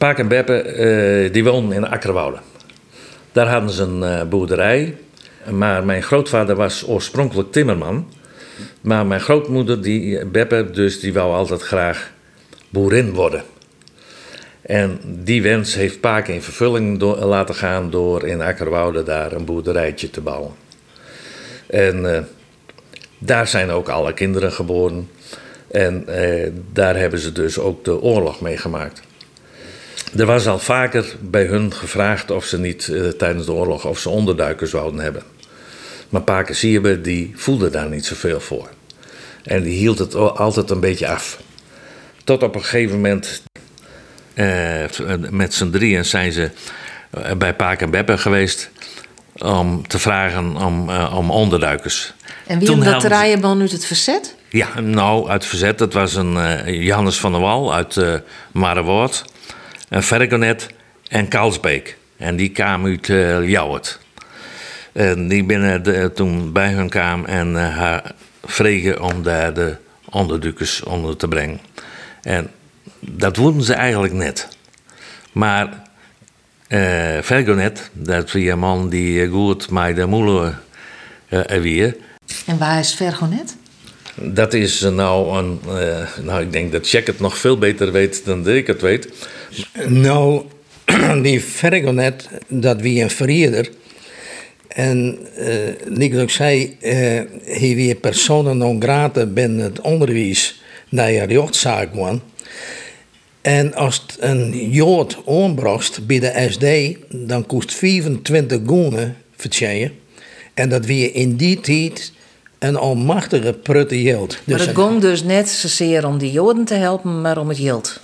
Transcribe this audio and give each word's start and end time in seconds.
Paak 0.00 0.18
en 0.18 0.28
Beppe 0.28 0.62
eh, 0.62 1.32
die 1.32 1.44
woonden 1.44 1.76
in 1.76 1.88
Akkerwoude. 1.88 2.38
Daar 3.32 3.48
hadden 3.48 3.70
ze 3.70 3.82
een 3.82 4.02
eh, 4.02 4.22
boerderij. 4.28 4.96
Maar 5.50 5.84
mijn 5.84 6.02
grootvader 6.02 6.56
was 6.56 6.86
oorspronkelijk 6.88 7.52
timmerman. 7.52 8.12
Maar 8.80 9.06
mijn 9.06 9.20
grootmoeder, 9.20 9.82
die, 9.82 10.26
Beppe, 10.26 10.70
dus, 10.70 11.00
die 11.00 11.12
wou 11.12 11.34
altijd 11.34 11.62
graag 11.62 12.10
boerin 12.68 13.12
worden. 13.12 13.42
En 14.62 15.00
die 15.04 15.42
wens 15.42 15.74
heeft 15.74 16.00
Paak 16.00 16.28
in 16.28 16.42
vervulling 16.42 16.98
door, 16.98 17.16
laten 17.16 17.54
gaan 17.54 17.90
door 17.90 18.26
in 18.26 18.40
Akkerwoude 18.40 19.02
daar 19.02 19.32
een 19.32 19.44
boerderijtje 19.44 20.10
te 20.10 20.20
bouwen. 20.20 20.52
En 21.66 22.14
eh, 22.14 22.22
daar 23.18 23.46
zijn 23.46 23.70
ook 23.70 23.88
alle 23.88 24.14
kinderen 24.14 24.52
geboren. 24.52 25.10
En 25.70 26.08
eh, 26.08 26.50
daar 26.72 26.96
hebben 26.96 27.18
ze 27.18 27.32
dus 27.32 27.58
ook 27.58 27.84
de 27.84 28.00
oorlog 28.00 28.40
meegemaakt. 28.40 29.08
Er 30.16 30.26
was 30.26 30.46
al 30.46 30.58
vaker 30.58 31.16
bij 31.20 31.44
hun 31.44 31.72
gevraagd 31.72 32.30
of 32.30 32.44
ze 32.44 32.58
niet 32.58 32.88
eh, 32.88 33.08
tijdens 33.08 33.46
de 33.46 33.52
oorlog 33.52 33.84
of 33.84 33.98
ze 33.98 34.08
onderduikers 34.08 34.70
zouden 34.70 35.00
hebben. 35.00 35.22
Maar 36.08 36.22
Paken 36.22 36.56
Sierbe 36.56 37.00
die 37.00 37.32
voelde 37.34 37.70
daar 37.70 37.88
niet 37.88 38.06
zoveel 38.06 38.40
voor. 38.40 38.68
En 39.42 39.62
die 39.62 39.78
hield 39.78 39.98
het 39.98 40.14
altijd 40.14 40.70
een 40.70 40.80
beetje 40.80 41.08
af. 41.08 41.40
Tot 42.24 42.42
op 42.42 42.54
een 42.54 42.62
gegeven 42.62 42.94
moment, 42.94 43.42
eh, 44.34 44.84
met 45.30 45.54
z'n 45.54 45.70
drieën 45.70 46.04
zijn 46.04 46.32
ze 46.32 46.50
eh, 47.10 47.32
bij 47.32 47.54
Paak 47.54 47.80
en 47.80 47.90
Beppe 47.90 48.18
geweest 48.18 48.70
om 49.38 49.86
te 49.86 49.98
vragen 49.98 50.56
om, 50.56 50.90
uh, 50.90 51.14
om 51.16 51.30
onderduikers. 51.30 52.12
En 52.46 52.58
wie 52.58 52.68
Toen 52.68 52.80
dat 52.80 53.00
draaien 53.00 53.40
dan 53.40 53.60
uit 53.60 53.72
het 53.72 53.84
verzet? 53.84 54.34
Ja, 54.48 54.80
nou, 54.80 55.28
uit 55.28 55.40
het 55.40 55.50
verzet. 55.50 55.78
Dat 55.78 55.92
was 55.92 56.14
een 56.14 56.34
uh, 56.34 56.82
Johannes 56.86 57.18
van 57.18 57.32
der 57.32 57.40
Wal 57.40 57.74
uit 57.74 57.96
uh, 57.96 58.14
Marewoord, 58.52 59.24
Vergonet 59.90 60.68
en 61.08 61.28
Kalsbeek. 61.28 61.96
En 62.16 62.36
die 62.36 62.50
kwamen 62.50 62.90
uit 62.90 63.08
uh, 63.08 63.48
Jouwert. 63.48 63.98
En 64.92 65.28
die 65.28 65.44
binnen 65.44 65.82
de, 65.82 66.10
toen 66.14 66.52
bij 66.52 66.72
hun 66.72 66.88
kwam 66.88 67.24
en 67.24 67.54
haar 67.54 68.12
vregen 68.44 69.02
om 69.02 69.22
daar 69.22 69.54
de 69.54 69.76
onderdukers 70.10 70.82
onder 70.82 71.16
te 71.16 71.28
brengen. 71.28 71.60
En 72.22 72.50
dat 73.00 73.36
wouden 73.36 73.62
ze 73.62 73.74
eigenlijk 73.74 74.12
net. 74.12 74.48
Maar 75.32 75.82
uh, 76.68 77.18
Vergonet, 77.20 77.90
dat 77.92 78.32
was 78.32 78.42
een 78.42 78.58
man 78.58 78.88
die 78.88 79.28
goed 79.28 79.70
met 79.70 79.96
de 79.96 80.06
moeder 80.06 80.58
uh, 81.28 81.40
weer. 81.40 81.96
En 82.46 82.58
waar 82.58 82.78
is 82.78 82.94
Vergonet? 82.94 83.56
Dat 84.14 84.54
is 84.54 84.80
nou 84.80 85.38
een. 85.38 85.60
Uh, 85.66 86.06
nou, 86.22 86.42
ik 86.42 86.52
denk 86.52 86.72
dat 86.72 86.90
Jack 86.90 87.06
het 87.06 87.20
nog 87.20 87.38
veel 87.38 87.58
beter 87.58 87.92
weet 87.92 88.24
dan 88.24 88.48
ik 88.48 88.66
het 88.66 88.80
weet. 88.80 89.28
Nou, 89.86 90.42
die 91.22 91.44
Vergonet, 91.44 92.28
dat 92.48 92.80
wie 92.80 93.02
een 93.02 93.10
verrierder. 93.10 93.70
En 94.68 95.18
uh, 95.88 95.98
ik 95.98 96.18
ook 96.18 96.30
zei, 96.30 96.76
uh, 96.80 96.92
hij 97.44 97.74
weer 97.74 97.94
personen 97.94 98.56
non 98.56 98.82
grata 98.82 99.26
binnen 99.26 99.64
het 99.64 99.80
onderwijs 99.80 100.62
naar 100.88 101.10
je 101.10 101.22
rechtszaak 101.22 101.92
kwam. 101.92 102.20
En 103.42 103.74
als 103.74 104.04
het 104.06 104.16
een 104.20 104.70
jood 104.70 105.22
onbracht 105.24 106.06
bij 106.06 106.18
de 106.18 106.46
SD, 106.50 106.98
dan 107.28 107.46
kost 107.46 107.74
25 107.74 108.58
goenen 108.66 109.16
vertjeien. 109.36 109.92
En 110.54 110.68
dat 110.68 110.86
weer 110.86 111.14
in 111.14 111.36
die 111.36 111.60
tijd 111.60 112.12
een 112.58 112.76
almachtige 112.76 113.52
prutte 113.52 113.98
geld. 113.98 114.38
Maar 114.44 114.56
dus 114.56 114.66
het 114.66 114.76
ging 114.76 115.00
dus 115.00 115.22
net 115.22 115.48
zozeer 115.48 116.06
om 116.06 116.18
die 116.18 116.32
joden 116.32 116.64
te 116.64 116.74
helpen, 116.74 117.20
maar 117.20 117.38
om 117.38 117.48
het 117.48 117.58
geld. 117.58 118.00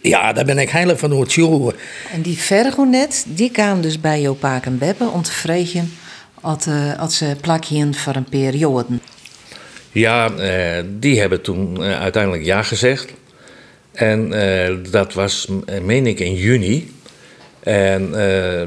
Ja, 0.00 0.32
daar 0.32 0.44
ben 0.44 0.58
ik 0.58 0.70
heilig 0.70 0.98
van 0.98 1.12
overtuigd. 1.12 1.76
En 2.12 2.22
die 2.22 2.38
Vergonet, 2.38 3.24
die 3.28 3.50
kwam 3.50 3.80
dus 3.80 4.00
bij 4.00 4.20
Jopaak 4.20 4.66
en 4.66 4.78
Beppe 4.78 5.08
om 5.08 5.22
te 5.22 5.32
vragen 5.32 5.92
als, 6.40 6.66
uh, 6.66 7.06
ze 7.08 7.36
plakjen 7.40 7.94
voor 7.94 8.16
een 8.16 8.24
periode. 8.24 8.98
Ja, 9.92 10.30
uh, 10.30 10.84
die 10.98 11.20
hebben 11.20 11.40
toen 11.40 11.80
uh, 11.80 12.00
uiteindelijk 12.00 12.44
ja 12.44 12.62
gezegd. 12.62 13.12
En 13.92 14.32
uh, 14.32 14.76
dat 14.90 15.12
was, 15.12 15.48
meen 15.82 16.06
ik, 16.06 16.20
in 16.20 16.34
juni. 16.34 16.92
En 17.60 18.10
uh, 18.14 18.62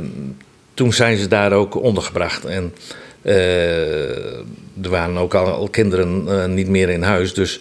toen 0.74 0.94
zijn 0.94 1.18
ze 1.18 1.28
daar 1.28 1.52
ook 1.52 1.76
ondergebracht. 1.76 2.46
En 2.46 2.74
uh, 3.22 4.38
er 4.82 4.90
waren 4.90 5.18
ook 5.18 5.34
al, 5.34 5.68
kinderen 5.70 6.54
niet 6.54 6.68
meer 6.68 6.90
in 6.90 7.02
huis. 7.02 7.34
Dus 7.34 7.60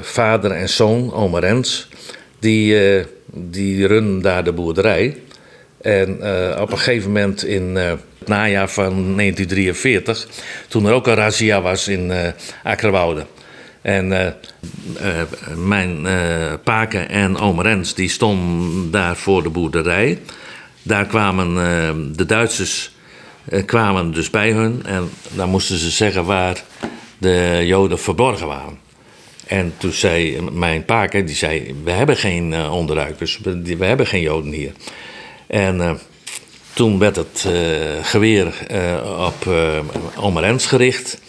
vader 0.00 0.50
en 0.50 0.68
zoon, 0.68 1.12
oma 1.12 1.38
Rens, 1.38 1.88
die, 2.38 2.76
die 3.32 3.86
runnen 3.86 4.22
daar 4.22 4.44
de 4.44 4.52
boerderij. 4.52 5.16
En 5.80 6.14
op 6.60 6.72
een 6.72 6.78
gegeven 6.78 7.12
moment 7.12 7.44
in 7.44 7.76
het 7.76 8.28
najaar 8.28 8.70
van 8.70 9.16
1943, 9.16 10.28
toen 10.68 10.86
er 10.86 10.92
ook 10.92 11.06
een 11.06 11.14
razzia 11.14 11.60
was 11.60 11.88
in 11.88 12.10
uh. 12.10 13.22
En 13.82 14.34
mijn 15.56 16.06
paken 16.64 17.08
en 17.08 17.38
oom 17.38 17.60
Rens 17.60 17.94
die 17.94 18.08
stonden 18.08 18.90
daar 18.90 19.16
voor 19.16 19.42
de 19.42 19.48
boerderij. 19.48 20.18
Daar 20.82 21.06
kwamen 21.06 21.54
de 22.16 22.26
Duitsers 22.26 22.92
kwamen 23.66 24.12
dus 24.12 24.30
bij 24.30 24.52
hun 24.52 24.82
en 24.84 25.10
dan 25.30 25.48
moesten 25.48 25.78
ze 25.78 25.90
zeggen 25.90 26.24
waar 26.24 26.62
de 27.18 27.62
Joden 27.64 27.98
verborgen 27.98 28.46
waren. 28.46 28.81
En 29.46 29.72
toen 29.76 29.92
zei 29.92 30.40
mijn 30.40 30.84
paken, 30.84 31.26
die 31.26 31.34
zei, 31.34 31.74
we 31.84 31.90
hebben 31.90 32.16
geen 32.16 32.70
onderduikers, 32.70 33.38
we, 33.42 33.76
we, 33.76 33.84
hebben 33.84 34.06
geen 34.06 34.20
Joden 34.20 34.52
hier. 34.52 34.72
En 35.46 36.00
toen 36.72 36.98
werd 36.98 37.16
het 37.16 37.48
geweer 38.02 38.54
op 40.16 40.36
Rens 40.36 40.66
gericht. 40.66 41.20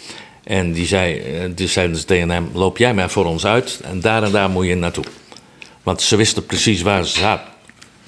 En 0.44 0.72
die 0.72 0.86
zei, 0.86 1.22
dus 1.54 1.72
zeiden 1.72 1.96
ze 1.96 2.04
tegen 2.04 2.30
hem: 2.30 2.50
Loop 2.52 2.78
jij 2.78 2.94
maar 2.94 3.10
voor 3.10 3.24
ons 3.24 3.46
uit 3.46 3.80
en 3.82 4.00
daar 4.00 4.22
en 4.22 4.32
daar 4.32 4.50
moet 4.50 4.66
je 4.66 4.74
naartoe. 4.74 5.04
Want 5.82 6.02
ze 6.02 6.16
wisten 6.16 6.46
precies 6.46 6.82
waar 6.82 7.04
ze 7.04 7.18
zaten. 7.18 7.52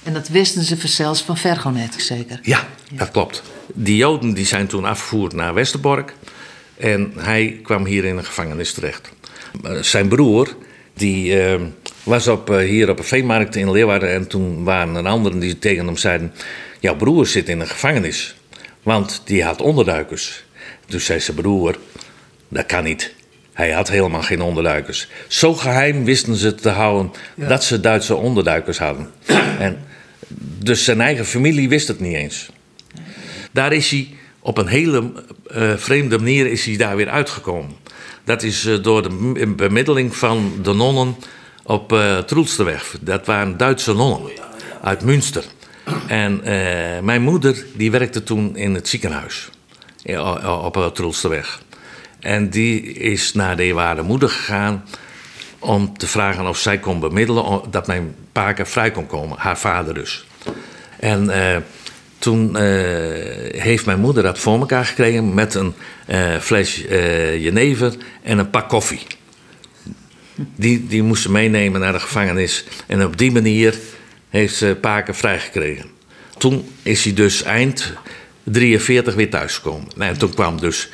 En 0.03 0.13
dat 0.13 0.29
wisten 0.29 0.63
ze 0.63 0.89
zelfs 0.89 1.23
van 1.23 1.37
Vergonet, 1.37 1.95
zeker? 1.99 2.39
Ja, 2.43 2.69
dat 2.93 3.11
klopt. 3.11 3.43
Die 3.75 3.97
Joden 3.97 4.35
die 4.35 4.47
zijn 4.47 4.67
toen 4.67 4.85
afgevoerd 4.85 5.33
naar 5.33 5.55
Westerbork. 5.55 6.15
En 6.77 7.13
hij 7.17 7.61
kwam 7.63 7.85
hier 7.85 8.05
in 8.05 8.17
een 8.17 8.25
gevangenis 8.25 8.73
terecht. 8.73 9.09
Zijn 9.81 10.09
broer, 10.09 10.57
die 10.95 11.37
uh, 11.37 11.61
was 12.03 12.29
op, 12.29 12.51
uh, 12.51 12.59
hier 12.59 12.91
op 12.91 12.99
een 12.99 13.05
veemarkt 13.05 13.57
in 13.57 13.71
Leeuwarden. 13.71 14.13
En 14.13 14.27
toen 14.27 14.65
waren 14.65 14.97
er 14.97 15.07
anderen 15.07 15.39
die 15.39 15.59
tegen 15.59 15.87
hem 15.87 15.97
zeiden: 15.97 16.33
Jouw 16.81 16.97
broer 16.97 17.27
zit 17.27 17.49
in 17.49 17.61
een 17.61 17.69
gevangenis. 17.69 18.37
Want 18.83 19.23
die 19.25 19.45
had 19.45 19.61
onderduikers. 19.61 20.45
Toen 20.87 21.01
zei 21.01 21.21
zijn 21.21 21.37
broer: 21.37 21.79
dat 22.49 22.67
kan 22.67 22.85
niet. 22.85 23.15
Hij 23.53 23.71
had 23.71 23.89
helemaal 23.89 24.23
geen 24.23 24.41
onderduikers. 24.41 25.09
Zo 25.27 25.55
geheim 25.55 26.05
wisten 26.05 26.35
ze 26.35 26.55
te 26.55 26.69
houden 26.69 27.13
dat 27.35 27.65
ze 27.65 27.81
Duitse 27.81 28.15
onderduikers 28.15 28.79
hadden. 28.79 29.11
en 29.59 29.79
dus 30.59 30.85
zijn 30.85 31.01
eigen 31.01 31.27
familie 31.27 31.69
wist 31.69 31.89
het 31.89 32.01
niet 32.01 32.15
eens. 32.15 32.49
Daar 33.53 33.73
is 33.73 33.91
hij 33.91 34.09
op 34.41 34.59
een 34.59 34.67
hele 34.67 35.13
uh, 35.57 35.77
vreemde 35.77 36.19
manier 36.19 36.47
is 36.47 36.65
hij 36.65 36.77
daar 36.77 36.97
weer 36.97 37.09
uitgekomen. 37.09 37.77
Dat 38.27 38.43
is 38.43 38.65
uh, 38.65 38.83
door 38.83 39.03
de 39.03 39.55
bemiddeling 39.57 40.17
van 40.17 40.53
de 40.63 40.73
nonnen 40.73 41.17
op 41.63 41.93
uh. 41.93 42.19
Dat 43.01 43.27
waren 43.27 43.57
Duitse 43.57 43.95
nonnen 43.95 44.33
uit 44.83 45.03
Münster. 45.03 45.45
En 46.07 46.41
mijn 47.05 47.23
moeder 47.23 47.65
die 47.75 47.91
werkte 47.91 48.23
toen 48.23 48.57
in 48.57 48.75
het 48.75 48.89
ziekenhuis 48.89 49.49
op 50.63 50.77
uh. 50.77 51.43
En 52.21 52.51
die 52.51 52.83
is 52.83 53.33
naar 53.33 53.57
de 53.57 53.73
waarde 53.73 54.03
moeder 54.03 54.29
gegaan 54.29 54.85
om 55.59 55.99
te 55.99 56.07
vragen 56.07 56.47
of 56.47 56.59
zij 56.59 56.79
kon 56.79 57.01
bemiddelen 57.01 57.61
dat 57.71 57.87
mijn 57.87 58.15
paken 58.33 58.67
vrij 58.67 58.91
kon 58.91 59.07
komen, 59.07 59.39
haar 59.39 59.59
vader 59.59 59.95
dus. 59.95 60.27
En 61.01 61.31
toen 62.19 62.51
uh, 62.51 62.61
heeft 63.61 63.87
mijn 63.87 64.01
moeder 64.01 64.23
dat 64.23 64.39
voor 64.39 64.59
elkaar 64.59 64.85
gekregen 64.85 65.35
met 65.35 65.55
een 65.55 65.75
uh, 66.09 66.37
fles 66.39 66.85
jenever 67.39 67.95
en 68.23 68.39
een 68.39 68.51
pak 68.51 68.69
koffie. 68.69 69.01
Die, 70.57 70.87
die 70.87 71.03
moest 71.03 71.23
ze 71.23 71.31
meenemen 71.31 71.81
naar 71.81 71.93
de 71.93 72.01
gevangenis. 72.01 72.65
En 72.87 73.05
op 73.05 73.17
die 73.17 73.33
manier 73.33 73.75
heeft 74.29 74.55
ze 74.55 74.77
Paken 74.81 75.15
vrijgekregen. 75.15 75.87
Toen 76.39 76.69
is 76.83 77.05
hij 77.05 77.15
dus 77.15 77.43
eind 77.43 77.93
43 78.43 79.15
weer 79.15 79.31
thuisgekomen. 79.31 79.89
Nou, 79.97 80.11
en 80.13 80.19
toen 80.19 80.35
kwam 80.35 80.61
dus 80.61 80.91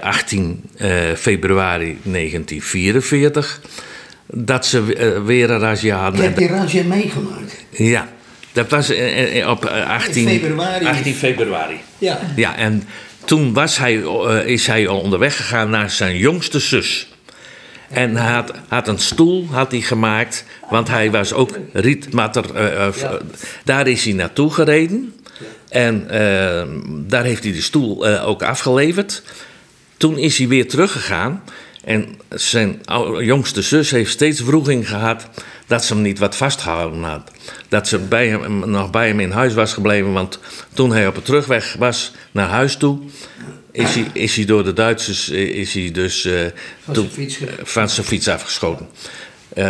18 0.00 0.62
eh, 0.76 1.12
februari 1.16 1.98
1944 2.02 3.60
dat 4.26 4.66
ze 4.66 4.94
eh, 4.94 5.24
weer 5.24 5.50
een 5.50 5.58
razzia 5.58 5.98
hadden. 6.02 6.20
Ik 6.20 6.26
heb 6.26 6.36
die 6.36 6.48
razzia 6.48 6.84
meegemaakt. 6.84 7.64
Ja, 7.70 8.08
dat 8.52 8.70
was 8.70 8.90
eh, 8.90 9.48
op 9.48 9.64
18 9.64 10.28
februari. 10.28 10.86
18 10.86 11.14
februari. 11.14 11.80
Ja. 11.98 12.18
ja, 12.36 12.56
en 12.56 12.82
toen 13.24 13.52
was 13.52 13.78
hij, 13.78 13.94
is 14.44 14.66
hij 14.66 14.86
onderweg 14.86 15.36
gegaan 15.36 15.70
naar 15.70 15.90
zijn 15.90 16.16
jongste 16.16 16.58
zus. 16.58 17.08
En 17.90 18.16
hij 18.16 18.32
had, 18.32 18.52
had 18.68 18.88
een 18.88 18.98
stoel 18.98 19.46
had 19.50 19.70
hij 19.70 19.80
gemaakt, 19.80 20.44
want 20.70 20.88
hij 20.88 21.10
was 21.10 21.32
ook 21.32 21.58
rietmatter. 21.72 22.54
eh, 22.54 22.86
eh, 22.86 22.94
Ja. 22.96 23.18
Daar 23.64 23.86
is 23.88 24.04
hij 24.04 24.12
naartoe 24.12 24.50
gereden. 24.52 25.14
En 25.68 26.10
eh, 26.10 26.66
daar 27.06 27.24
heeft 27.24 27.44
hij 27.44 27.52
de 27.52 27.60
stoel 27.62 28.06
eh, 28.06 28.28
ook 28.28 28.42
afgeleverd. 28.42 29.22
Toen 29.96 30.18
is 30.18 30.38
hij 30.38 30.48
weer 30.48 30.68
teruggegaan. 30.68 31.42
En 31.84 32.18
zijn 32.28 32.80
jongste 33.20 33.62
zus 33.62 33.90
heeft 33.90 34.10
steeds 34.10 34.40
wroeging 34.40 34.88
gehad 34.88 35.28
dat 35.70 35.84
ze 35.84 35.92
hem 35.92 36.02
niet 36.02 36.18
wat 36.18 36.36
vastgehouden 36.36 37.02
had. 37.02 37.30
Dat 37.68 37.88
ze 37.88 37.98
bij 37.98 38.28
hem, 38.28 38.70
nog 38.70 38.90
bij 38.90 39.08
hem 39.08 39.20
in 39.20 39.30
huis 39.30 39.54
was 39.54 39.72
gebleven. 39.72 40.12
Want 40.12 40.38
toen 40.74 40.92
hij 40.92 41.06
op 41.06 41.14
de 41.14 41.22
terugweg 41.22 41.76
was 41.78 42.12
naar 42.30 42.48
huis 42.48 42.76
toe, 42.76 42.98
is 43.72 43.94
hij, 43.94 44.06
is 44.12 44.36
hij 44.36 44.44
door 44.44 44.64
de 44.64 44.72
Duitsers 44.72 45.30
eh, 45.30 45.38
is 45.40 45.74
hij 45.74 45.90
dus, 45.90 46.24
eh, 46.24 46.40
Van 46.84 46.94
toen- 46.94 47.04
zijn 47.10 47.14
fiets 47.28 47.36
ge- 47.36 47.58
van 47.62 47.88
zijn 47.88 48.06
fiets 48.06 48.28
afgeschoten. 48.28 48.88
Eh, 49.54 49.64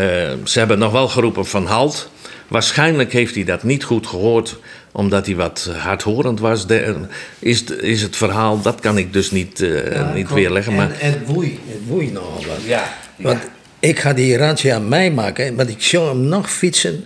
ze 0.44 0.58
hebben 0.58 0.78
nog 0.78 0.92
wel 0.92 1.08
geroepen 1.08 1.46
van 1.46 1.66
halt. 1.66 2.10
Waarschijnlijk 2.48 3.12
heeft 3.12 3.34
hij 3.34 3.44
dat 3.44 3.62
niet 3.62 3.84
goed 3.84 4.06
gehoord, 4.06 4.58
omdat 4.92 5.26
hij 5.26 5.36
wat 5.36 5.70
hardhorend 5.78 6.40
was. 6.40 6.66
De- 6.66 6.96
is, 7.38 7.64
is 7.64 8.02
het 8.02 8.16
verhaal, 8.16 8.62
dat 8.62 8.80
kan 8.80 8.98
ik 8.98 9.12
dus 9.12 9.30
niet, 9.30 9.60
eh, 9.60 10.14
niet 10.14 10.30
weerleggen. 10.30 10.74
Maar 10.74 10.90
En, 10.90 11.00
en 11.00 11.22
woei, 11.26 11.58
het 11.66 11.80
woei 11.86 12.10
nogal 12.10 12.44
wat. 12.46 12.64
Ja, 12.64 12.92
Want 13.16 13.42
ik 13.80 13.98
ga 13.98 14.12
die 14.12 14.36
razzia 14.36 14.74
aan 14.74 14.88
mij 14.88 15.10
maken, 15.10 15.56
want 15.56 15.68
ik 15.68 15.82
zou 15.82 16.08
hem 16.08 16.20
nog 16.20 16.50
fietsen 16.50 17.04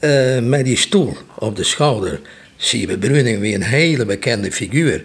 eh, 0.00 0.38
met 0.38 0.64
die 0.64 0.76
stoel 0.76 1.16
op 1.38 1.56
de 1.56 1.64
schouder. 1.64 2.20
Zie 2.56 2.88
je 2.88 2.98
Bruning 2.98 3.40
weer 3.40 3.54
een 3.54 3.62
hele 3.62 4.04
bekende 4.04 4.52
figuur. 4.52 5.02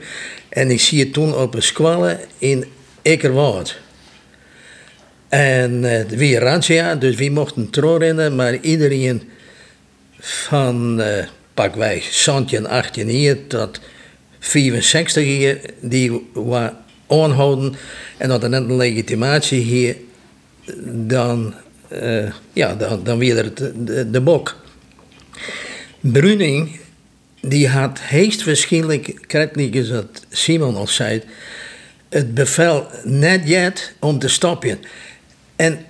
En 0.49 0.71
ik 0.71 0.79
zie 0.79 0.99
het 0.99 1.13
toen 1.13 1.35
op 1.35 1.55
een 1.55 1.63
squalle 1.63 2.19
in 2.37 2.65
Ekerwoud. 3.01 3.79
En 5.29 5.85
eh 5.85 6.05
weer 6.05 6.39
razzia, 6.39 6.95
dus 6.95 7.15
wie 7.15 7.31
mochten 7.31 7.69
rennen, 7.97 8.35
maar 8.35 8.55
iedereen 8.55 9.29
van 10.19 11.01
eh 11.01 11.25
pakweg 11.53 12.03
17, 12.03 12.67
18 12.67 13.07
hier 13.07 13.47
tot 13.47 13.79
65 14.39 15.23
hier, 15.23 15.59
die 15.79 16.29
wa 16.33 16.85
aanhouden 17.07 17.75
en 18.17 18.29
dat 18.29 18.49
net 18.49 18.53
een 18.61 18.75
legitimatie 18.75 19.61
hier, 19.61 19.95
dan, 21.07 21.53
eh, 21.87 22.31
ja, 22.53 22.75
dan, 22.75 23.03
dan 23.03 23.17
weer 23.17 23.43
het 23.43 23.57
de, 23.57 24.09
de 24.09 24.21
bok. 24.21 24.55
Bruning, 25.99 26.79
die 27.41 27.67
had 27.67 27.99
heest 28.01 28.43
waarschijnlijk, 28.43 29.25
krijgt 29.27 29.57
is 29.57 29.89
dat 29.89 30.25
Simon 30.29 30.75
al 30.75 30.87
zei, 30.87 31.21
het 32.09 32.33
bevel 32.33 32.87
net 33.03 33.47
yet 33.47 33.93
om 33.99 34.19
te 34.19 34.27
stoppen. 34.27 34.79
En 35.55 35.85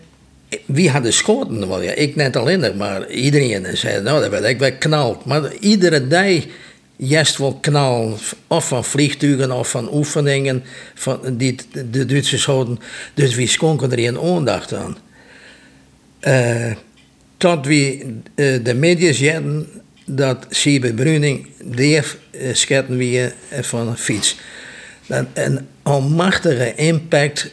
wie 0.66 0.90
had 0.90 1.04
de 1.04 1.12
schoten? 1.12 1.98
Ik 2.00 2.16
net 2.16 2.36
alleen, 2.36 2.78
maar 2.78 3.10
iedereen 3.10 3.78
zei, 3.78 4.02
nou, 4.02 4.22
dat 4.22 4.30
werd 4.30 4.46
ik 4.46 4.60
wel 4.60 4.78
knald. 4.80 5.25
Maar 5.25 5.56
iedere 5.56 6.08
dag 6.08 6.46
juist 7.01 7.38
wel 7.38 7.57
knal, 7.62 8.18
of 8.48 8.68
van 8.68 8.86
vliegtuigen 8.86 9.51
of 9.51 9.69
van 9.69 9.94
oefeningen 9.94 10.63
van 10.94 11.19
die 11.38 11.56
de 11.92 12.06
Duitsers 12.06 12.46
hadden. 12.46 12.80
Dus 13.13 13.36
wie 13.36 13.48
schonken 13.48 13.92
er 13.92 14.07
een 14.07 14.19
aandacht 14.19 14.74
aan. 14.74 14.98
Eh, 16.19 16.72
tot 17.38 17.66
wie 17.66 18.06
eh, 18.36 18.63
de 18.63 18.74
media 18.74 19.13
zeiden 19.13 19.68
dat 20.06 20.46
Siebe 20.50 20.94
Bruning 20.94 21.48
deef 21.63 22.18
uh, 22.31 22.54
schetten 22.54 23.00
eh, 23.00 23.28
van 23.62 23.88
een 23.88 23.98
fiets. 23.98 24.38
Dat 25.06 25.25
een 25.34 25.68
almachtige 25.84 26.75
impact, 26.75 27.51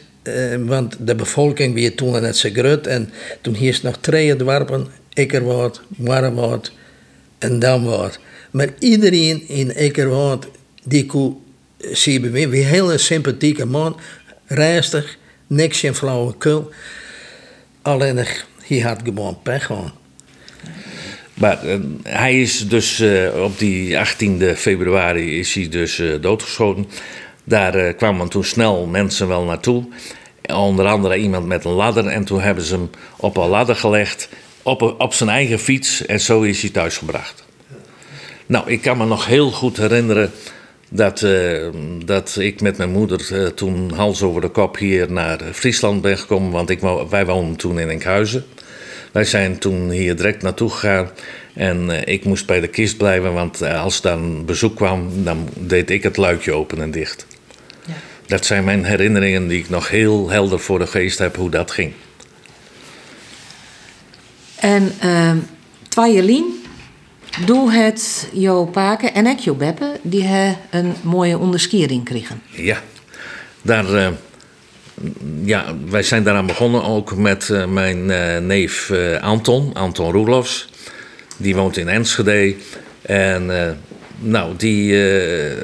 want 0.59 0.95
de 0.99 1.15
bevolking 1.15 1.73
weer 1.73 1.95
toen 1.95 2.21
net 2.21 2.37
zo 2.37 2.49
groot 2.53 2.87
en 2.87 3.09
toen 3.41 3.53
hier 3.53 3.79
nog 3.83 3.97
twee 3.97 4.35
dorpen, 4.35 4.87
Ikkerwoud, 5.13 5.81
Warrewoud 5.97 6.71
en 7.39 7.59
Damwoud. 7.59 8.19
Maar 8.51 8.69
iedereen 8.79 9.47
in 9.47 9.77
Ikkerwoud 9.77 10.47
die 10.83 11.05
kon 11.05 11.37
Siebe 11.91 12.29
weer, 12.29 12.49
wie 12.49 12.63
hele 12.63 12.97
sympathieke 12.97 13.65
man, 13.65 13.99
rustig, 14.47 15.17
niks 15.47 15.83
in 15.83 15.95
flauwekul. 15.95 16.71
Alleen 17.81 18.25
hij 18.63 18.79
had 18.79 18.99
gewoon 19.03 19.39
pech 19.43 19.65
gewoon. 19.65 19.91
Maar 21.33 21.63
eh, 21.63 21.79
hij 22.03 22.41
is 22.41 22.67
dus 22.67 22.99
eh, 22.99 23.43
op 23.43 23.59
die 23.59 23.97
18e 24.05 24.55
februari 24.55 25.39
is 25.39 25.53
hij 25.53 25.69
dus 25.69 25.99
eh, 25.99 26.21
doodgeschoten. 26.21 26.85
Daar 27.47 27.75
eh, 27.75 27.97
kwamen 27.97 28.29
toen 28.29 28.43
snel 28.43 28.85
mensen 28.85 29.27
wel 29.27 29.43
naartoe. 29.43 29.85
Onder 30.53 30.85
andere 30.85 31.17
iemand 31.17 31.45
met 31.45 31.65
een 31.65 31.71
ladder. 31.71 32.05
En 32.05 32.23
toen 32.23 32.41
hebben 32.41 32.63
ze 32.63 32.73
hem 32.73 32.89
op 33.17 33.37
een 33.37 33.47
ladder 33.47 33.75
gelegd. 33.75 34.29
Op, 34.67 34.81
op 34.97 35.13
zijn 35.13 35.29
eigen 35.29 35.59
fiets. 35.59 36.05
En 36.05 36.19
zo 36.19 36.41
is 36.41 36.61
hij 36.61 36.69
thuisgebracht. 36.69 37.45
Nou, 38.45 38.71
ik 38.71 38.81
kan 38.81 38.97
me 38.97 39.05
nog 39.05 39.25
heel 39.25 39.51
goed 39.51 39.77
herinneren 39.77 40.31
dat, 40.89 41.21
eh, 41.21 41.67
dat 42.05 42.35
ik 42.39 42.61
met 42.61 42.77
mijn 42.77 42.91
moeder 42.91 43.27
eh, 43.31 43.47
toen 43.47 43.91
hals 43.91 44.21
over 44.21 44.41
de 44.41 44.49
kop 44.49 44.77
hier 44.77 45.11
naar 45.11 45.39
Friesland 45.53 46.01
ben 46.01 46.17
gekomen. 46.17 46.51
Want 46.51 46.69
ik, 46.69 46.79
wij 47.09 47.25
woonden 47.25 47.55
toen 47.55 47.79
in 47.79 47.89
Enkhuizen. 47.89 48.45
Wij 49.11 49.23
zijn 49.23 49.57
toen 49.57 49.89
hier 49.89 50.15
direct 50.15 50.41
naartoe 50.41 50.69
gegaan. 50.69 51.09
En 51.53 51.89
eh, 51.89 52.13
ik 52.13 52.25
moest 52.25 52.45
bij 52.45 52.59
de 52.59 52.67
kist 52.67 52.97
blijven, 52.97 53.33
want 53.33 53.61
als 53.61 54.01
dan 54.01 54.45
bezoek 54.45 54.75
kwam, 54.75 55.23
dan 55.23 55.49
deed 55.53 55.89
ik 55.89 56.03
het 56.03 56.17
luikje 56.17 56.53
open 56.53 56.81
en 56.81 56.91
dicht. 56.91 57.25
Ja. 57.85 57.93
Dat 58.25 58.45
zijn 58.45 58.63
mijn 58.63 58.85
herinneringen 58.85 59.47
die 59.47 59.59
ik 59.59 59.69
nog 59.69 59.89
heel 59.89 60.29
helder 60.29 60.59
voor 60.59 60.79
de 60.79 60.87
geest 60.87 61.17
heb 61.17 61.35
hoe 61.35 61.49
dat 61.49 61.71
ging. 61.71 61.93
En 64.59 64.91
uh, 65.03 65.31
Twajelien, 65.87 66.63
doe 67.45 67.71
het 67.71 68.29
Jo 68.33 68.65
Paken 68.65 69.13
en 69.13 69.27
ik 69.27 69.39
Jo 69.39 69.53
Beppe, 69.53 69.99
die 70.01 70.23
he 70.23 70.53
een 70.69 70.93
mooie 71.01 71.37
onderskering 71.37 72.03
kregen. 72.05 72.41
Ja, 72.51 72.81
daar, 73.61 73.93
eh, 73.93 74.07
ja, 75.43 75.65
wij 75.89 76.03
zijn 76.03 76.23
daaraan 76.23 76.45
begonnen 76.45 76.83
ook 76.83 77.15
met 77.15 77.49
eh, 77.49 77.65
mijn 77.65 78.11
eh, 78.11 78.37
neef 78.37 78.89
eh, 78.89 79.21
Anton, 79.21 79.73
Anton 79.73 80.11
Roelofs. 80.11 80.69
Die 81.37 81.55
woont 81.55 81.77
in 81.77 81.87
Enschede. 81.87 82.55
En 83.01 83.63
eh, 83.63 83.71
nou, 84.19 84.53
die, 84.57 85.09
eh, 85.09 85.57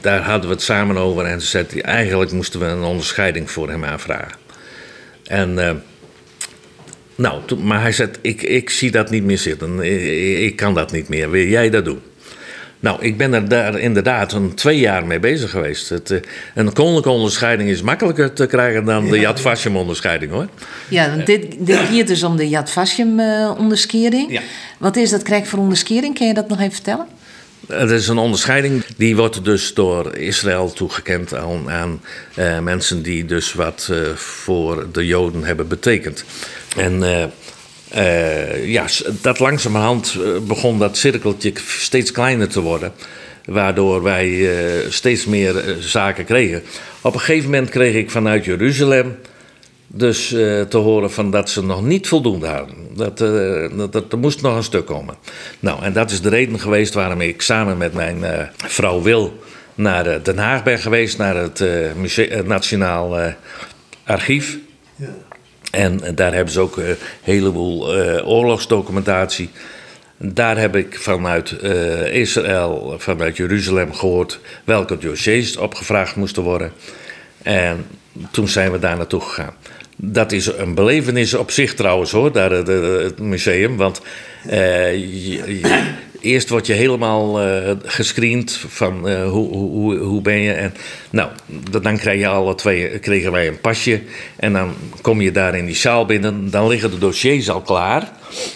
daar 0.00 0.22
hadden 0.22 0.48
we 0.48 0.54
het 0.54 0.64
samen 0.64 0.96
over. 0.96 1.24
En 1.24 1.40
ze 1.40 1.46
zei, 1.46 1.80
eigenlijk 1.80 2.32
moesten 2.32 2.60
we 2.60 2.66
een 2.66 2.82
onderscheiding 2.82 3.50
voor 3.50 3.70
hem 3.70 3.84
aanvragen. 3.84 4.38
En, 5.24 5.58
eh, 5.68 5.74
nou, 7.18 7.56
maar 7.56 7.80
hij 7.80 7.92
zei, 7.92 8.10
ik, 8.20 8.42
ik 8.42 8.70
zie 8.70 8.90
dat 8.90 9.10
niet 9.10 9.24
meer 9.24 9.38
zitten. 9.38 9.80
Ik, 9.80 10.38
ik 10.38 10.56
kan 10.56 10.74
dat 10.74 10.92
niet 10.92 11.08
meer. 11.08 11.30
Wil 11.30 11.46
jij 11.46 11.70
dat 11.70 11.84
doen? 11.84 12.00
Nou, 12.80 13.02
ik 13.02 13.16
ben 13.16 13.34
er 13.34 13.48
daar 13.48 13.78
inderdaad 13.78 14.32
een 14.32 14.54
twee 14.54 14.78
jaar 14.78 15.06
mee 15.06 15.18
bezig 15.18 15.50
geweest. 15.50 15.88
Het, 15.88 16.10
eh, 16.10 16.18
een 16.54 16.72
koninklijke 16.72 17.10
onderscheiding 17.10 17.70
is 17.70 17.82
makkelijker 17.82 18.32
te 18.32 18.46
krijgen 18.46 18.84
dan 18.84 19.10
de 19.10 19.18
Yad 19.18 19.40
Vashem 19.40 19.76
onderscheiding 19.76 20.32
hoor. 20.32 20.48
Ja, 20.88 21.10
want 21.10 21.26
dit, 21.26 21.54
dit 21.58 21.78
hier 21.78 22.06
dus 22.06 22.22
om 22.22 22.36
de 22.36 22.48
Yad 22.48 22.70
Vashem 22.70 23.20
eh, 23.20 23.54
onderskering. 23.58 24.32
Ja. 24.32 24.40
Wat 24.78 24.96
is 24.96 25.10
dat 25.10 25.22
krijg 25.22 25.48
voor 25.48 25.58
onderskering? 25.58 26.14
Kun 26.14 26.26
je 26.26 26.34
dat 26.34 26.48
nog 26.48 26.58
even 26.58 26.72
vertellen? 26.72 27.06
Het 27.68 27.90
is 27.90 28.08
een 28.08 28.18
onderscheiding 28.18 28.84
die 28.96 29.16
wordt 29.16 29.44
dus 29.44 29.74
door 29.74 30.16
Israël 30.16 30.72
toegekend 30.72 31.34
aan, 31.34 31.70
aan 31.70 32.00
eh, 32.34 32.58
mensen 32.58 33.02
die 33.02 33.24
dus 33.24 33.52
wat 33.52 33.88
eh, 33.90 34.14
voor 34.14 34.86
de 34.92 35.06
Joden 35.06 35.44
hebben 35.44 35.68
betekend. 35.68 36.24
En 36.76 37.02
eh, 37.88 38.66
ja, 38.66 38.86
dat 39.20 39.38
langzamerhand 39.38 40.16
begon 40.46 40.78
dat 40.78 40.96
cirkeltje 40.96 41.52
steeds 41.66 42.12
kleiner 42.12 42.48
te 42.48 42.60
worden. 42.60 42.92
Waardoor 43.44 44.02
wij 44.02 44.50
steeds 44.88 45.24
meer 45.24 45.76
zaken 45.80 46.24
kregen. 46.24 46.62
Op 47.00 47.14
een 47.14 47.20
gegeven 47.20 47.50
moment 47.50 47.70
kreeg 47.70 47.94
ik 47.94 48.10
vanuit 48.10 48.44
Jeruzalem 48.44 49.16
dus 49.88 50.32
eh, 50.32 50.60
te 50.60 50.76
horen 50.76 51.10
van 51.10 51.30
dat 51.30 51.50
ze 51.50 51.64
nog 51.64 51.82
niet 51.82 52.08
voldoende 52.08 52.46
hadden. 52.46 52.76
Dat, 52.94 53.20
eh, 53.20 53.76
dat, 53.76 53.92
dat 53.92 54.12
er 54.12 54.18
moest 54.18 54.42
nog 54.42 54.56
een 54.56 54.62
stuk 54.62 54.86
komen. 54.86 55.14
Nou, 55.60 55.82
en 55.82 55.92
dat 55.92 56.10
is 56.10 56.20
de 56.20 56.28
reden 56.28 56.60
geweest 56.60 56.94
waarom 56.94 57.20
ik 57.20 57.42
samen 57.42 57.78
met 57.78 57.92
mijn 57.92 58.24
eh, 58.24 58.46
vrouw 58.56 59.02
Wil 59.02 59.38
naar 59.74 60.22
Den 60.22 60.38
Haag 60.38 60.62
ben 60.62 60.78
geweest, 60.78 61.18
naar 61.18 61.36
het 61.36 61.64
Nationaal 62.46 63.34
Archief. 64.04 64.58
En 65.70 66.04
eh, 66.04 66.12
daar 66.14 66.34
hebben 66.34 66.52
ze 66.52 66.60
ook 66.60 66.76
een 66.76 66.96
heleboel 67.22 67.94
oorlogsdocumentatie. 68.24 69.50
Daar 70.16 70.58
heb 70.58 70.76
ik 70.76 70.98
vanuit 70.98 71.50
Israël, 72.12 72.94
vanuit 72.98 73.36
Jeruzalem 73.36 73.94
gehoord 73.94 74.40
welke 74.64 74.98
dossiers 74.98 75.56
opgevraagd 75.56 76.16
moesten 76.16 76.42
worden. 76.42 76.72
En 77.42 77.86
toen 78.30 78.48
zijn 78.48 78.72
we 78.72 78.78
daar 78.78 78.96
naartoe 78.96 79.20
gegaan. 79.20 79.54
Dat 80.00 80.32
is 80.32 80.46
een 80.46 80.74
belevenis 80.74 81.34
op 81.34 81.50
zich 81.50 81.74
trouwens 81.74 82.10
hoor, 82.10 82.32
daar 82.32 82.50
het, 82.50 82.66
het 83.02 83.18
museum. 83.18 83.76
Want 83.76 84.00
eh, 84.46 84.94
je- 84.94 85.60
Eerst 86.20 86.48
word 86.48 86.66
je 86.66 86.72
helemaal 86.72 87.46
uh, 87.46 87.70
gescreend 87.84 88.60
van 88.68 89.08
uh, 89.08 89.30
hoe, 89.30 89.48
hoe, 89.54 89.96
hoe 89.96 90.20
ben 90.20 90.38
je. 90.38 90.52
En, 90.52 90.74
nou, 91.10 91.30
dan 91.82 91.98
krijg 91.98 92.20
je 92.20 92.26
alle 92.26 92.54
twee, 92.54 92.98
kregen 92.98 93.32
wij 93.32 93.48
een 93.48 93.60
pasje. 93.60 94.00
En 94.36 94.52
dan 94.52 94.74
kom 95.00 95.20
je 95.20 95.32
daar 95.32 95.56
in 95.56 95.66
die 95.66 95.76
zaal 95.76 96.06
binnen. 96.06 96.50
Dan 96.50 96.68
liggen 96.68 96.90
de 96.90 96.98
dossiers 96.98 97.50
al 97.50 97.60
klaar. 97.60 98.10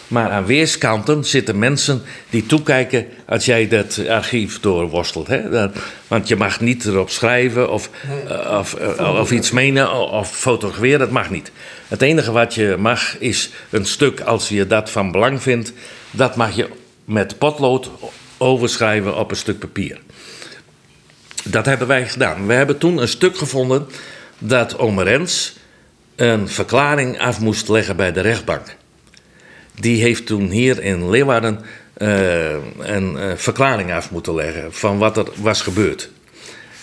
Maar 0.08 0.30
aan 0.30 0.46
weerskanten 0.46 1.24
zitten 1.24 1.58
mensen 1.58 2.02
die 2.30 2.46
toekijken 2.46 3.06
als 3.26 3.44
jij 3.44 3.68
dat 3.68 4.00
archief 4.08 4.60
doorworstelt. 4.60 5.26
Hè? 5.26 5.68
want 6.08 6.28
je 6.28 6.36
mag 6.36 6.60
niet 6.60 6.84
erop 6.84 7.10
schrijven 7.10 7.70
of, 7.70 7.90
uh, 8.28 8.58
of, 8.58 8.74
of 8.98 9.30
iets 9.30 9.50
menen 9.50 10.10
of 10.10 10.36
fotograferen. 10.36 10.98
Dat 10.98 11.10
mag 11.10 11.30
niet. 11.30 11.52
Het 11.88 12.02
enige 12.02 12.32
wat 12.32 12.54
je 12.54 12.76
mag 12.78 13.18
is 13.18 13.50
een 13.70 13.86
stuk, 13.86 14.20
als 14.20 14.48
je 14.48 14.66
dat 14.66 14.90
van 14.90 15.12
belang 15.12 15.42
vindt, 15.42 15.72
dat 16.10 16.36
mag 16.36 16.56
je 16.56 16.68
met 17.04 17.38
potlood 17.38 17.90
overschrijven 18.38 19.16
op 19.16 19.30
een 19.30 19.36
stuk 19.36 19.58
papier. 19.58 20.00
Dat 21.44 21.66
hebben 21.66 21.86
wij 21.86 22.08
gedaan. 22.08 22.46
We 22.46 22.52
hebben 22.52 22.78
toen 22.78 22.98
een 22.98 23.08
stuk 23.08 23.36
gevonden 23.36 23.86
dat 24.38 24.78
Omer 24.78 25.04
Rens 25.04 25.56
een 26.16 26.48
verklaring 26.48 27.20
af 27.20 27.40
moest 27.40 27.68
leggen 27.68 27.96
bij 27.96 28.12
de 28.12 28.20
rechtbank. 28.20 28.76
Die 29.74 30.02
heeft 30.02 30.26
toen 30.26 30.50
hier 30.50 30.82
in 30.82 31.10
Leeuwarden 31.10 31.60
uh, 31.96 32.50
een 32.78 33.14
uh, 33.14 33.32
verklaring 33.36 33.92
af 33.92 34.10
moeten 34.10 34.34
leggen 34.34 34.72
van 34.72 34.98
wat 34.98 35.16
er 35.16 35.26
was 35.36 35.62
gebeurd. 35.62 36.10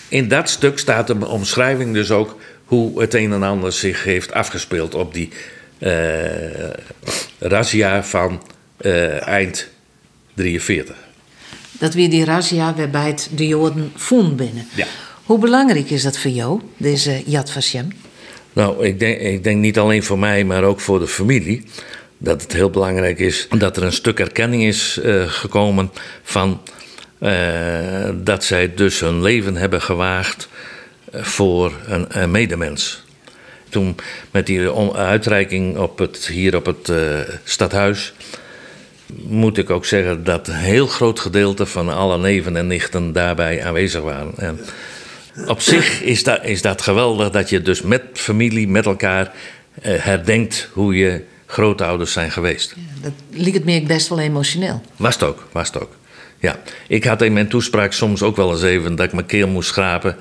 In 0.08 0.28
dat 0.28 0.48
stuk 0.48 0.78
staat 0.78 1.10
een 1.10 1.22
omschrijving 1.22 1.94
dus 1.94 2.10
ook 2.10 2.38
hoe 2.64 3.00
het 3.00 3.14
een 3.14 3.32
en 3.32 3.42
ander 3.42 3.72
zich 3.72 4.04
heeft 4.04 4.32
afgespeeld 4.32 4.94
op 4.94 5.14
die 5.14 5.32
uh, 5.78 5.90
razzia 7.38 8.04
van 8.04 8.42
eind 9.24 9.68
43. 10.40 10.96
Dat 11.72 11.94
weer 11.94 12.10
die 12.10 12.24
razzia 12.24 12.74
waarbij 12.74 13.06
het 13.06 13.28
de 13.34 13.46
Joden 13.46 13.92
vonden 13.96 14.36
binnen. 14.36 14.66
Ja. 14.74 14.86
Hoe 15.24 15.38
belangrijk 15.38 15.90
is 15.90 16.02
dat 16.02 16.18
voor 16.18 16.30
jou, 16.30 16.60
deze 16.76 17.22
Yad 17.26 17.50
Vashem? 17.50 17.88
Nou, 18.52 18.86
ik 18.86 18.98
denk, 18.98 19.20
ik 19.20 19.44
denk 19.44 19.60
niet 19.60 19.78
alleen 19.78 20.02
voor 20.02 20.18
mij, 20.18 20.44
maar 20.44 20.64
ook 20.64 20.80
voor 20.80 20.98
de 20.98 21.08
familie. 21.08 21.64
Dat 22.18 22.42
het 22.42 22.52
heel 22.52 22.70
belangrijk 22.70 23.18
is 23.18 23.48
dat 23.58 23.76
er 23.76 23.82
een 23.82 23.92
stuk 23.92 24.20
erkenning 24.20 24.62
is 24.62 25.00
uh, 25.04 25.22
gekomen 25.26 25.90
van 26.22 26.60
uh, 27.20 28.08
dat 28.14 28.44
zij 28.44 28.74
dus 28.74 29.00
hun 29.00 29.22
leven 29.22 29.56
hebben 29.56 29.82
gewaagd 29.82 30.48
uh, 31.14 31.22
voor 31.22 31.72
een, 31.86 32.06
een, 32.08 32.30
medemens. 32.30 33.02
Toen 33.68 33.96
met 34.30 34.46
die 34.46 34.70
uitreiking 34.92 35.78
op 35.78 35.98
het, 35.98 36.26
hier 36.26 36.56
op 36.56 36.66
het 36.66 36.92
stadhuis 37.44 38.12
moet 39.16 39.58
ik 39.58 39.70
ook 39.70 39.84
zeggen 39.84 40.24
dat 40.24 40.48
een 40.48 40.54
heel 40.54 40.86
groot 40.86 41.20
gedeelte 41.20 41.66
van 41.66 41.88
alle 41.88 42.18
neven 42.18 42.56
en 42.56 42.66
nichten 42.66 43.12
daarbij 43.12 43.64
aanwezig 43.64 44.02
waren. 44.02 44.32
En 44.36 44.60
op 45.46 45.60
zich 45.60 46.02
is 46.02 46.22
dat, 46.22 46.44
is 46.44 46.62
dat 46.62 46.82
geweldig 46.82 47.30
dat 47.30 47.50
je 47.50 47.62
dus 47.62 47.82
met 47.82 48.02
familie, 48.12 48.68
met 48.68 48.86
elkaar 48.86 49.32
eh, 49.82 49.98
herdenkt 49.98 50.68
hoe 50.72 50.96
je 50.96 51.24
grootouders 51.46 52.12
zijn 52.12 52.30
geweest. 52.30 52.74
Ja, 52.76 53.02
dat 53.02 53.12
liep 53.30 53.54
het 53.54 53.64
me 53.64 53.82
best 53.82 54.08
wel 54.08 54.18
emotioneel. 54.18 54.82
Was 54.96 55.14
het 55.14 55.22
ook, 55.22 55.46
was 55.52 55.66
het 55.66 55.82
ook. 55.82 55.98
Ja, 56.38 56.56
ik 56.88 57.04
had 57.04 57.22
in 57.22 57.32
mijn 57.32 57.48
toespraak 57.48 57.92
soms 57.92 58.22
ook 58.22 58.36
wel 58.36 58.50
eens 58.52 58.62
even 58.62 58.96
dat 58.96 59.06
ik 59.06 59.12
mijn 59.12 59.26
keel 59.26 59.48
moest 59.48 59.68
schrapen 59.68 60.16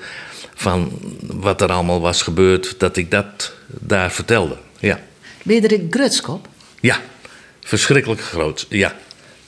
van 0.55 0.91
wat 1.22 1.62
er 1.62 1.72
allemaal 1.72 2.01
was 2.01 2.22
gebeurd, 2.22 2.75
dat 2.77 2.98
ik 2.98 3.12
dat 3.12 3.53
daar 3.67 4.12
vertelde. 4.12 4.58
Ja. 4.79 5.00
Er 5.46 5.74
een 5.74 5.88
grutskop? 5.89 6.48
Ja, 6.79 7.00
verschrikkelijk 7.69 8.21
groot. 8.21 8.65
Ja, 8.69 8.95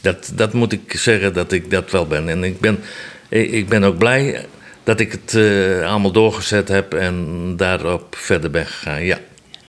dat, 0.02 0.32
dat 0.34 0.54
moet 0.54 0.72
ik 0.72 0.94
zeggen 0.96 1.34
dat 1.34 1.52
ik 1.52 1.72
dat 1.72 1.92
wel 1.92 2.08
ben. 2.08 2.30
En 2.30 2.44
ik 2.44 2.60
ben, 2.60 2.84
ik 3.30 3.70
ben 3.70 3.84
ook 3.84 3.98
blij 3.98 4.46
dat 4.84 5.00
ik 5.00 5.12
het 5.12 5.34
uh, 5.34 5.90
allemaal 5.90 6.12
doorgezet 6.12 6.68
heb 6.68 6.94
en 6.94 7.54
daarop 7.58 8.16
verder 8.16 8.52
ben 8.52 8.66
gegaan. 8.66 9.04
Ja. 9.04 9.20